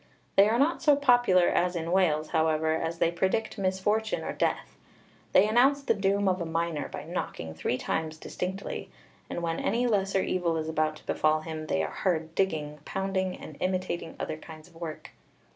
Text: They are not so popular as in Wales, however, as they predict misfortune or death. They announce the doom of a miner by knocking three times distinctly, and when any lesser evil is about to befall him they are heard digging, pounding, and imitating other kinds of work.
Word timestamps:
They 0.35 0.49
are 0.49 0.57
not 0.57 0.81
so 0.81 0.95
popular 0.95 1.47
as 1.47 1.75
in 1.75 1.91
Wales, 1.91 2.29
however, 2.29 2.73
as 2.73 2.97
they 2.97 3.11
predict 3.11 3.59
misfortune 3.59 4.23
or 4.23 4.33
death. 4.33 4.75
They 5.31 5.47
announce 5.47 5.83
the 5.83 5.93
doom 5.93 6.27
of 6.27 6.41
a 6.41 6.45
miner 6.47 6.87
by 6.89 7.03
knocking 7.03 7.53
three 7.53 7.77
times 7.77 8.17
distinctly, 8.17 8.89
and 9.29 9.43
when 9.43 9.59
any 9.59 9.85
lesser 9.85 10.23
evil 10.23 10.57
is 10.57 10.67
about 10.67 10.95
to 10.95 11.05
befall 11.05 11.41
him 11.41 11.67
they 11.67 11.83
are 11.83 11.91
heard 11.91 12.33
digging, 12.33 12.79
pounding, 12.83 13.37
and 13.37 13.57
imitating 13.59 14.15
other 14.19 14.37
kinds 14.37 14.67
of 14.67 14.73
work. 14.75 15.11